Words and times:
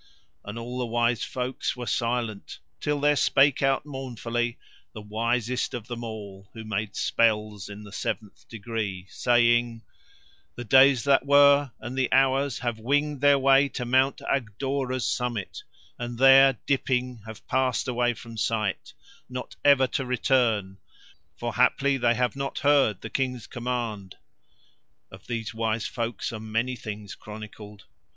And 0.43 0.57
all 0.57 0.79
the 0.79 0.85
wise 0.87 1.23
folks 1.23 1.75
were 1.75 1.85
silent, 1.85 2.57
till 2.79 2.99
there 2.99 3.15
spake 3.15 3.61
out 3.61 3.85
mournfully 3.85 4.57
the 4.93 5.01
wisest 5.03 5.75
of 5.75 5.85
them 5.85 6.03
all, 6.03 6.49
who 6.55 6.63
made 6.63 6.95
spells 6.95 7.69
in 7.69 7.83
the 7.83 7.91
seventh 7.91 8.49
degree, 8.49 9.05
saying: 9.11 9.83
"The 10.55 10.63
days 10.63 11.03
that 11.03 11.23
were, 11.27 11.71
and 11.79 11.95
the 11.95 12.11
hours, 12.11 12.57
have 12.57 12.79
winged 12.79 13.21
their 13.21 13.37
way 13.37 13.69
to 13.69 13.85
Mount 13.85 14.21
Agdora's 14.21 15.05
summit, 15.07 15.61
and 15.99 16.17
there, 16.17 16.57
dipping, 16.65 17.21
have 17.27 17.45
passed 17.47 17.87
away 17.87 18.15
from 18.15 18.37
sight, 18.37 18.93
not 19.29 19.55
ever 19.63 19.85
to 19.85 20.03
return, 20.03 20.79
for 21.37 21.53
haply 21.53 21.97
they 21.97 22.15
have 22.15 22.35
not 22.35 22.57
heard 22.57 23.01
the 23.01 23.11
King's 23.11 23.45
command." 23.45 24.15
Of 25.11 25.27
these 25.27 25.53
wise 25.53 25.85
folks 25.85 26.33
are 26.33 26.39
many 26.39 26.75
things 26.75 27.13
chronicled. 27.13 27.85